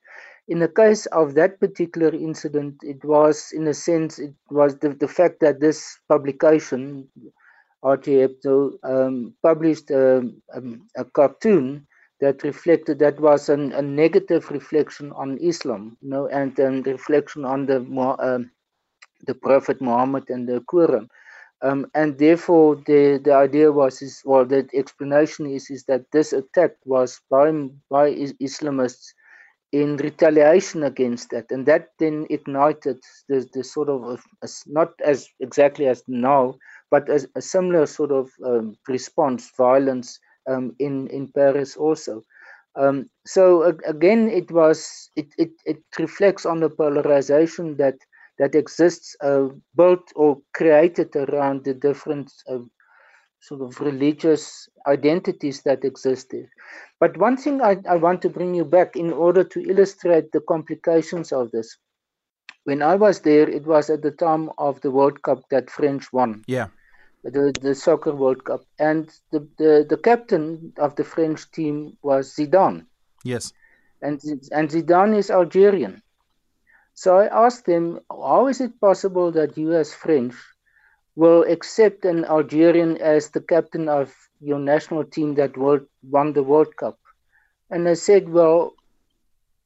In 0.48 0.58
the 0.58 0.68
case 0.68 1.06
of 1.06 1.34
that 1.34 1.60
particular 1.60 2.08
incident, 2.14 2.76
it 2.82 3.04
was, 3.04 3.52
in 3.52 3.68
a 3.68 3.74
sense, 3.74 4.18
it 4.18 4.34
was 4.50 4.78
the, 4.78 4.90
the 4.90 5.08
fact 5.08 5.40
that 5.40 5.60
this 5.60 5.98
publication, 6.08 7.08
RT 7.84 8.06
Hebdo, 8.06 8.72
um, 8.82 9.34
published 9.42 9.90
a, 9.90 10.18
um, 10.18 10.42
um, 10.54 10.88
a, 10.96 11.04
cartoon 11.04 11.86
that 12.20 12.42
reflected 12.42 12.98
that 13.00 13.20
was 13.20 13.50
an, 13.50 13.72
a 13.72 13.82
negative 13.82 14.50
reflection 14.50 15.12
on 15.12 15.38
Islam, 15.38 15.96
you 16.00 16.10
know, 16.10 16.26
and 16.28 16.58
a 16.58 16.70
reflection 16.90 17.44
on 17.44 17.66
the 17.66 17.80
more. 17.80 18.16
Um, 18.24 18.50
the 19.26 19.34
Prophet 19.34 19.80
Muhammad 19.80 20.24
and 20.28 20.48
the 20.48 20.60
Quran. 20.60 21.08
Um, 21.62 21.86
and 21.94 22.18
therefore, 22.18 22.76
the, 22.86 23.20
the 23.22 23.32
idea 23.32 23.72
was, 23.72 24.02
is, 24.02 24.20
well, 24.24 24.44
the 24.44 24.68
explanation 24.74 25.46
is, 25.46 25.70
is 25.70 25.84
that 25.84 26.04
this 26.12 26.32
attack 26.32 26.72
was 26.84 27.20
by, 27.30 27.50
by 27.90 28.12
Islamists 28.42 29.14
in 29.72 29.96
retaliation 29.96 30.82
against 30.82 31.30
that. 31.30 31.50
And 31.50 31.66
that 31.66 31.88
then 31.98 32.26
ignited 32.30 32.98
the, 33.28 33.48
the 33.54 33.64
sort 33.64 33.88
of, 33.88 34.02
a, 34.04 34.18
a, 34.44 34.48
not 34.66 34.92
as 35.04 35.28
exactly 35.40 35.86
as 35.86 36.02
now, 36.06 36.56
but 36.90 37.08
as 37.08 37.26
a 37.36 37.40
similar 37.40 37.86
sort 37.86 38.12
of 38.12 38.30
um, 38.44 38.76
response, 38.86 39.50
violence 39.56 40.18
um, 40.48 40.74
in, 40.78 41.08
in 41.08 41.28
Paris 41.28 41.76
also. 41.76 42.22
Um, 42.76 43.08
so 43.24 43.62
again, 43.86 44.28
it 44.28 44.50
was 44.50 45.10
it, 45.16 45.28
it, 45.38 45.50
it 45.64 45.82
reflects 45.98 46.44
on 46.44 46.60
the 46.60 46.68
polarization 46.68 47.76
that 47.78 47.96
that 48.38 48.54
exists 48.54 49.16
uh, 49.22 49.48
built 49.76 50.12
or 50.14 50.38
created 50.52 51.14
around 51.16 51.64
the 51.64 51.74
different 51.74 52.32
uh, 52.48 52.58
sort 53.40 53.60
of 53.62 53.80
religious 53.80 54.68
identities 54.86 55.62
that 55.62 55.84
existed. 55.84 56.46
But 57.00 57.16
one 57.16 57.36
thing 57.36 57.62
I, 57.62 57.76
I 57.88 57.96
want 57.96 58.22
to 58.22 58.28
bring 58.28 58.54
you 58.54 58.64
back 58.64 58.96
in 58.96 59.12
order 59.12 59.44
to 59.44 59.60
illustrate 59.60 60.32
the 60.32 60.40
complications 60.40 61.32
of 61.32 61.50
this. 61.50 61.76
When 62.64 62.82
I 62.82 62.96
was 62.96 63.20
there, 63.20 63.48
it 63.48 63.64
was 63.64 63.90
at 63.90 64.02
the 64.02 64.10
time 64.10 64.50
of 64.58 64.80
the 64.80 64.90
World 64.90 65.22
Cup 65.22 65.48
that 65.50 65.70
French 65.70 66.12
won. 66.12 66.42
Yeah. 66.48 66.66
The, 67.22 67.52
the 67.60 67.74
soccer 67.74 68.14
World 68.14 68.44
Cup. 68.44 68.62
And 68.78 69.08
the, 69.30 69.46
the, 69.58 69.86
the 69.88 69.96
captain 69.96 70.72
of 70.78 70.96
the 70.96 71.04
French 71.04 71.50
team 71.52 71.96
was 72.02 72.34
Zidane. 72.34 72.86
Yes. 73.24 73.52
And, 74.02 74.20
and 74.52 74.68
Zidane 74.68 75.16
is 75.16 75.30
Algerian. 75.30 76.02
So 76.96 77.18
I 77.18 77.26
asked 77.44 77.66
them, 77.66 78.00
how 78.10 78.46
is 78.46 78.62
it 78.62 78.80
possible 78.80 79.30
that 79.32 79.58
you, 79.58 79.74
as 79.74 79.92
French, 79.92 80.34
will 81.14 81.42
accept 81.42 82.06
an 82.06 82.24
Algerian 82.24 82.96
as 82.96 83.28
the 83.28 83.42
captain 83.42 83.86
of 83.86 84.14
your 84.40 84.58
national 84.58 85.04
team 85.04 85.34
that 85.34 85.58
world, 85.58 85.82
won 86.02 86.32
the 86.32 86.42
World 86.42 86.74
Cup? 86.76 86.98
And 87.70 87.86
they 87.86 87.96
said, 87.96 88.30
well, 88.30 88.72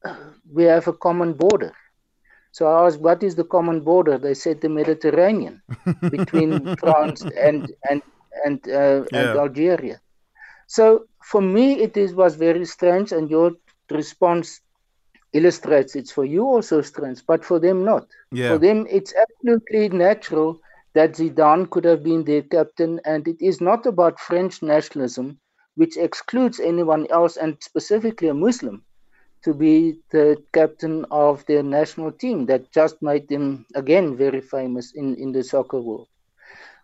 we 0.53 0.63
have 0.65 0.89
a 0.89 0.93
common 0.93 1.31
border. 1.31 1.73
So 2.51 2.67
I 2.67 2.85
asked, 2.85 2.99
what 2.99 3.23
is 3.23 3.35
the 3.35 3.45
common 3.45 3.79
border? 3.79 4.17
They 4.17 4.33
said 4.33 4.59
the 4.59 4.67
Mediterranean 4.67 5.61
between 6.09 6.75
France 6.75 7.21
and 7.21 7.71
and 7.89 8.01
and, 8.45 8.59
uh, 8.67 9.05
yeah. 9.13 9.19
and 9.19 9.39
Algeria. 9.39 10.01
So 10.67 11.05
for 11.23 11.41
me, 11.41 11.79
it 11.79 11.95
is 11.95 12.13
was 12.13 12.35
very 12.35 12.65
strange, 12.65 13.13
and 13.13 13.29
your 13.29 13.53
response 13.89 14.59
illustrates 15.33 15.95
it's 15.95 16.11
for 16.11 16.25
you 16.25 16.43
also 16.43 16.81
strange, 16.81 17.25
but 17.25 17.43
for 17.45 17.59
them 17.59 17.83
not. 17.83 18.07
Yeah. 18.31 18.49
For 18.49 18.57
them, 18.57 18.85
it's 18.89 19.13
absolutely 19.15 19.89
natural 19.89 20.61
that 20.93 21.13
Zidane 21.13 21.69
could 21.69 21.85
have 21.85 22.03
been 22.03 22.23
their 22.23 22.41
captain, 22.41 22.99
and 23.05 23.27
it 23.27 23.41
is 23.41 23.61
not 23.61 23.85
about 23.85 24.19
French 24.19 24.61
nationalism, 24.61 25.39
which 25.75 25.97
excludes 25.97 26.59
anyone 26.59 27.07
else, 27.09 27.37
and 27.37 27.57
specifically 27.61 28.27
a 28.27 28.33
Muslim, 28.33 28.83
to 29.43 29.53
be 29.53 29.99
the 30.11 30.41
captain 30.53 31.05
of 31.11 31.45
their 31.45 31.63
national 31.63 32.11
team 32.11 32.45
that 32.47 32.71
just 32.71 33.01
made 33.01 33.27
them 33.29 33.65
again 33.75 34.15
very 34.17 34.41
famous 34.41 34.91
in, 34.93 35.15
in 35.15 35.31
the 35.31 35.43
soccer 35.43 35.79
world. 35.79 36.07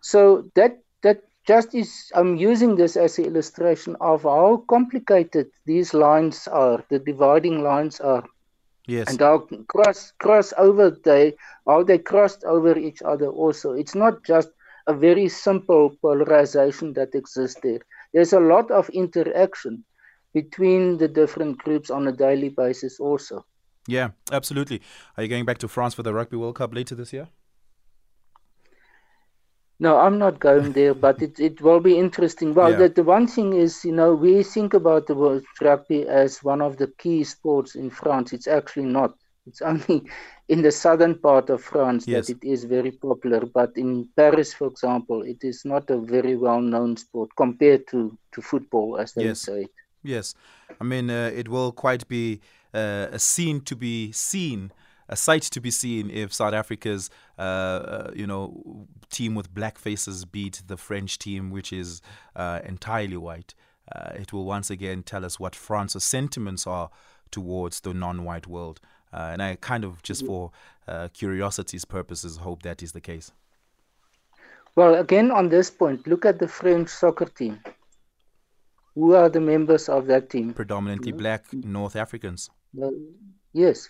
So 0.00 0.50
that 0.54 0.78
that 1.02 1.22
just 1.46 1.74
is 1.74 2.10
I'm 2.14 2.36
using 2.36 2.76
this 2.76 2.96
as 2.96 3.18
an 3.18 3.26
illustration 3.26 3.96
of 4.00 4.22
how 4.22 4.64
complicated 4.68 5.50
these 5.66 5.94
lines 5.94 6.48
are, 6.48 6.82
the 6.88 6.98
dividing 6.98 7.62
lines 7.62 8.00
are. 8.00 8.24
Yes. 8.88 9.10
And 9.10 9.20
how 9.20 9.46
cross 9.68 10.12
cross 10.18 10.54
over 10.56 10.90
they 10.90 11.34
how 11.66 11.82
they 11.82 11.98
crossed 11.98 12.42
over 12.44 12.76
each 12.76 13.02
other 13.02 13.28
also. 13.28 13.72
It's 13.72 13.94
not 13.94 14.24
just 14.24 14.48
a 14.86 14.94
very 14.94 15.28
simple 15.28 15.94
polarization 16.00 16.94
that 16.94 17.14
exists 17.14 17.60
there. 17.62 17.80
There's 18.14 18.32
a 18.32 18.40
lot 18.40 18.70
of 18.70 18.88
interaction 18.88 19.84
between 20.32 20.96
the 20.96 21.06
different 21.06 21.58
groups 21.58 21.90
on 21.90 22.08
a 22.08 22.12
daily 22.12 22.48
basis 22.48 22.98
also. 22.98 23.44
Yeah, 23.86 24.10
absolutely. 24.32 24.80
Are 25.18 25.22
you 25.22 25.28
going 25.28 25.44
back 25.44 25.58
to 25.58 25.68
France 25.68 25.92
for 25.92 26.02
the 26.02 26.14
Rugby 26.14 26.38
World 26.38 26.56
Cup 26.56 26.74
later 26.74 26.94
this 26.94 27.12
year? 27.12 27.28
No, 29.80 29.98
I'm 29.98 30.18
not 30.18 30.40
going 30.40 30.72
there, 30.78 30.94
but 30.94 31.22
it, 31.22 31.38
it 31.38 31.60
will 31.60 31.80
be 31.80 31.98
interesting. 31.98 32.54
Well, 32.54 32.72
yeah. 32.72 32.78
the, 32.78 32.88
the 32.88 33.02
one 33.04 33.26
thing 33.26 33.52
is, 33.52 33.84
you 33.84 33.92
know, 33.92 34.14
we 34.14 34.42
think 34.42 34.74
about 34.74 35.06
the 35.06 35.14
world 35.14 35.44
rugby 35.60 36.06
as 36.06 36.42
one 36.42 36.60
of 36.60 36.78
the 36.78 36.88
key 36.98 37.24
sports 37.24 37.74
in 37.74 37.90
France. 37.90 38.32
It's 38.32 38.48
actually 38.48 38.86
not. 38.86 39.14
It's 39.46 39.62
only 39.72 40.02
in 40.48 40.62
the 40.62 40.72
southern 40.72 41.14
part 41.18 41.48
of 41.50 41.62
France 41.62 42.06
yes. 42.06 42.26
that 42.26 42.36
it 42.36 42.46
is 42.46 42.64
very 42.64 42.90
popular. 42.90 43.46
But 43.46 43.76
in 43.76 44.08
Paris, 44.16 44.52
for 44.52 44.66
example, 44.66 45.22
it 45.22 45.42
is 45.42 45.64
not 45.64 45.88
a 45.90 45.98
very 45.98 46.36
well 46.36 46.60
known 46.60 46.96
sport 46.96 47.30
compared 47.36 47.86
to, 47.88 48.16
to 48.32 48.42
football, 48.42 48.98
as 48.98 49.12
they 49.12 49.24
yes. 49.24 49.40
say. 49.40 49.66
Yes. 50.02 50.34
I 50.80 50.84
mean, 50.84 51.10
uh, 51.10 51.30
it 51.34 51.48
will 51.48 51.72
quite 51.72 52.06
be 52.08 52.40
uh, 52.74 53.06
a 53.10 53.18
scene 53.18 53.60
to 53.62 53.76
be 53.76 54.12
seen 54.12 54.72
a 55.08 55.16
sight 55.16 55.42
to 55.42 55.60
be 55.60 55.70
seen 55.70 56.10
if 56.10 56.32
South 56.32 56.52
Africa's, 56.52 57.10
uh, 57.38 57.42
uh, 57.42 58.10
you 58.14 58.26
know, 58.26 58.86
team 59.10 59.34
with 59.34 59.52
black 59.54 59.78
faces 59.78 60.24
beat 60.24 60.62
the 60.66 60.76
French 60.76 61.18
team, 61.18 61.50
which 61.50 61.72
is 61.72 62.02
uh, 62.36 62.60
entirely 62.64 63.16
white. 63.16 63.54
Uh, 63.94 64.10
it 64.14 64.32
will 64.32 64.44
once 64.44 64.70
again 64.70 65.02
tell 65.02 65.24
us 65.24 65.40
what 65.40 65.54
France's 65.54 66.04
sentiments 66.04 66.66
are 66.66 66.90
towards 67.30 67.80
the 67.80 67.94
non-white 67.94 68.46
world. 68.46 68.80
Uh, 69.12 69.30
and 69.32 69.42
I 69.42 69.56
kind 69.56 69.84
of, 69.84 70.02
just 70.02 70.26
for 70.26 70.50
uh, 70.86 71.08
curiosity's 71.14 71.86
purposes, 71.86 72.36
hope 72.36 72.62
that 72.62 72.82
is 72.82 72.92
the 72.92 73.00
case. 73.00 73.32
Well, 74.76 74.94
again, 74.94 75.30
on 75.30 75.48
this 75.48 75.70
point, 75.70 76.06
look 76.06 76.26
at 76.26 76.38
the 76.38 76.46
French 76.46 76.90
soccer 76.90 77.24
team. 77.24 77.58
Who 78.94 79.14
are 79.14 79.28
the 79.28 79.40
members 79.40 79.88
of 79.88 80.06
that 80.08 80.28
team? 80.28 80.52
Predominantly 80.52 81.12
black 81.12 81.52
North 81.52 81.96
Africans. 81.96 82.50
Well, 82.74 82.92
yes, 83.52 83.88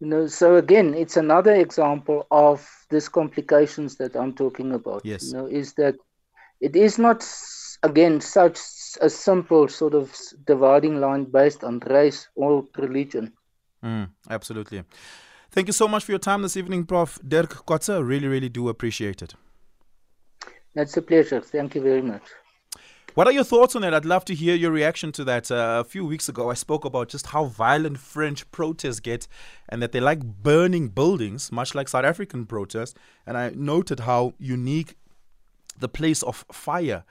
you 0.00 0.06
know, 0.06 0.26
so 0.26 0.56
again, 0.56 0.94
it's 0.94 1.16
another 1.16 1.54
example 1.54 2.26
of 2.30 2.68
these 2.90 3.08
complications 3.08 3.96
that 3.96 4.14
I'm 4.16 4.32
talking 4.32 4.72
about. 4.72 5.04
Yes. 5.04 5.26
You 5.26 5.32
know, 5.32 5.46
is 5.46 5.72
that 5.74 5.96
it 6.60 6.76
is 6.76 6.98
not 6.98 7.26
again 7.82 8.20
such 8.20 8.58
a 9.00 9.10
simple 9.10 9.68
sort 9.68 9.94
of 9.94 10.16
dividing 10.46 11.00
line 11.00 11.24
based 11.24 11.64
on 11.64 11.80
race 11.80 12.28
or 12.34 12.64
religion. 12.76 13.32
Mm, 13.84 14.10
absolutely. 14.30 14.84
Thank 15.50 15.66
you 15.66 15.72
so 15.72 15.88
much 15.88 16.04
for 16.04 16.12
your 16.12 16.18
time 16.18 16.42
this 16.42 16.56
evening, 16.56 16.84
Prof. 16.84 17.18
Dirk 17.26 17.66
Kotze. 17.66 18.06
Really, 18.06 18.28
really 18.28 18.48
do 18.48 18.68
appreciate 18.68 19.22
it. 19.22 19.34
That's 20.74 20.96
a 20.96 21.02
pleasure. 21.02 21.40
Thank 21.40 21.74
you 21.74 21.82
very 21.82 22.02
much. 22.02 22.22
What 23.18 23.26
are 23.26 23.32
your 23.32 23.42
thoughts 23.42 23.74
on 23.74 23.82
it? 23.82 23.92
I'd 23.92 24.04
love 24.04 24.24
to 24.26 24.34
hear 24.36 24.54
your 24.54 24.70
reaction 24.70 25.10
to 25.10 25.24
that. 25.24 25.50
Uh, 25.50 25.82
a 25.84 25.88
few 25.88 26.06
weeks 26.06 26.28
ago, 26.28 26.52
I 26.52 26.54
spoke 26.54 26.84
about 26.84 27.08
just 27.08 27.26
how 27.26 27.46
violent 27.46 27.98
French 27.98 28.48
protests 28.52 29.00
get 29.00 29.26
and 29.68 29.82
that 29.82 29.90
they 29.90 29.98
like 29.98 30.22
burning 30.22 30.86
buildings, 30.86 31.50
much 31.50 31.74
like 31.74 31.88
South 31.88 32.04
African 32.04 32.46
protests. 32.46 32.94
And 33.26 33.36
I 33.36 33.50
noted 33.56 33.98
how 33.98 34.34
unique 34.38 34.94
the 35.76 35.88
place 35.88 36.22
of 36.22 36.44
fire 36.52 37.02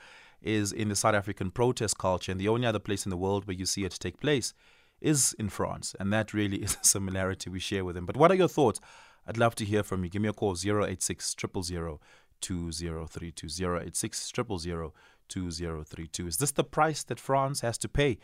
is 0.42 0.72
in 0.72 0.88
the 0.88 0.96
South 0.96 1.14
African 1.14 1.52
protest 1.52 1.98
culture. 1.98 2.32
And 2.32 2.40
the 2.40 2.48
only 2.48 2.68
other 2.68 2.80
place 2.80 3.06
in 3.06 3.10
the 3.10 3.18
world 3.18 3.46
where 3.46 3.58
you 3.58 3.66
see 3.66 3.84
it 3.84 3.92
take 4.00 4.22
place 4.22 4.54
is 5.02 5.36
in 5.38 5.50
France. 5.50 5.94
And 6.00 6.14
that 6.14 6.34
really 6.34 6.58
is 6.64 6.78
a 6.82 6.86
similarity 6.88 7.50
we 7.50 7.60
share 7.60 7.84
with 7.84 7.96
them. 7.96 8.06
But 8.06 8.16
what 8.16 8.32
are 8.32 8.36
your 8.36 8.48
thoughts? 8.48 8.80
I'd 9.28 9.38
love 9.38 9.56
to 9.56 9.66
hear 9.66 9.84
from 9.84 10.06
you. 10.06 10.10
Give 10.10 10.22
me 10.22 10.30
a 10.30 10.34
call 10.34 10.56
086 10.56 11.36
000 11.62 12.00
2032 12.42 13.48
086 13.48 14.34
000 14.36 14.94
2032. 15.28 16.28
Is 16.28 16.38
this 16.38 16.52
the 16.52 16.64
price 16.64 17.04
that 17.04 17.20
France 17.20 17.62
has 17.62 17.78
to 17.80 17.90
pay 17.90 18.18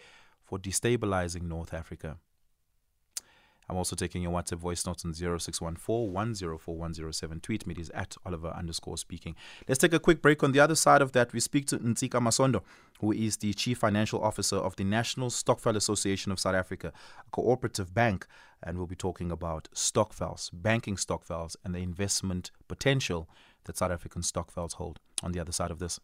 for 0.44 0.58
destabilizing 0.58 1.44
North 1.44 1.74
Africa? 1.74 2.18
I'm 3.70 3.78
also 3.78 3.96
taking 3.96 4.22
your 4.22 4.34
WhatsApp 4.34 4.58
voice 4.58 4.86
notes 4.86 5.06
on 5.06 5.14
0614 5.14 7.40
Tweet 7.40 7.66
me, 7.66 7.74
it 7.74 7.80
is 7.80 7.90
at 7.92 8.18
Oliver 8.26 8.50
underscore 8.50 8.98
speaking. 8.98 9.38
Let's 9.68 9.80
take 9.80 9.94
a 9.94 10.00
quick 10.00 10.22
break. 10.22 10.44
On 10.44 10.52
the 10.52 10.60
other 10.60 10.76
side 10.76 11.02
of 11.02 11.14
that, 11.14 11.32
we 11.32 11.40
speak 11.40 11.68
to 11.68 11.78
Ntsika 11.78 12.22
Masondo, 12.22 12.62
who 13.00 13.14
is 13.14 13.38
the 13.38 13.54
Chief 13.54 13.78
Financial 13.78 14.22
Officer 14.22 14.58
of 14.58 14.76
the 14.76 14.84
National 14.84 15.30
Stokvel 15.30 15.78
Association 15.78 16.30
of 16.32 16.42
South 16.42 16.56
Africa, 16.56 16.92
a 17.26 17.30
cooperative 17.32 17.94
bank. 17.94 18.28
And 18.62 18.78
we'll 18.78 18.88
be 18.88 18.96
talking 18.96 19.32
about 19.32 19.70
stokvels, 19.74 20.50
banking 20.54 20.98
stokvels, 20.98 21.56
and 21.64 21.74
the 21.74 21.80
investment 21.80 22.52
potential 22.68 23.30
that 23.66 23.78
South 23.78 23.92
African 23.92 24.22
stokvels 24.22 24.74
hold 24.74 25.00
on 25.22 25.32
the 25.32 25.40
other 25.40 25.52
side 25.52 25.72
of 25.72 25.80
this. 25.80 26.00